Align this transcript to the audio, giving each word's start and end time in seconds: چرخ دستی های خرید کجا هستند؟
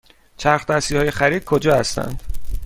چرخ 0.37 0.65
دستی 0.65 0.97
های 0.97 1.11
خرید 1.11 1.43
کجا 1.43 1.75
هستند؟ 1.75 2.21